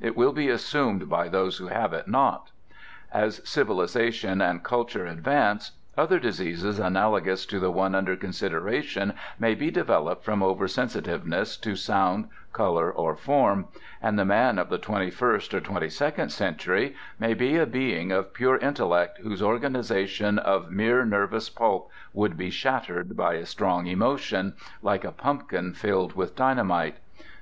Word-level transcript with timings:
It 0.00 0.16
will 0.16 0.32
be 0.32 0.48
assumed 0.48 1.10
by 1.10 1.28
those 1.28 1.58
who 1.58 1.66
have 1.66 1.92
it 1.92 2.08
not.... 2.08 2.50
As 3.12 3.46
civilization 3.46 4.40
and 4.40 4.62
culture 4.64 5.04
advance, 5.04 5.72
other 5.94 6.18
diseases 6.18 6.78
analogous 6.78 7.44
to 7.44 7.60
the 7.60 7.70
one 7.70 7.94
under 7.94 8.16
consideration 8.16 9.12
may 9.38 9.54
be 9.54 9.70
developed 9.70 10.24
from 10.24 10.40
oversensitiveness 10.42 11.58
to 11.60 11.76
sound, 11.76 12.28
colour, 12.54 12.90
or 12.90 13.14
form, 13.14 13.66
and 14.00 14.18
the 14.18 14.24
man 14.24 14.58
of 14.58 14.70
the 14.70 14.78
twenty 14.78 15.10
first 15.10 15.52
or 15.52 15.60
twenty 15.60 15.90
second 15.90 16.30
century 16.30 16.94
may 17.18 17.34
be 17.34 17.56
a 17.58 17.66
being 17.66 18.10
of 18.10 18.32
pure 18.32 18.56
intellect 18.56 19.18
whose 19.18 19.42
organization 19.42 20.38
of 20.38 20.70
mere 20.70 21.04
nervous 21.04 21.50
pulp 21.50 21.90
would 22.14 22.38
be 22.38 22.48
shattered 22.48 23.18
by 23.18 23.34
a 23.34 23.44
strong 23.44 23.86
emotion, 23.86 24.54
like 24.80 25.04
a 25.04 25.12
pumpkin 25.12 25.74
filled 25.74 26.14
with 26.14 26.34
dynamite." 26.34 26.96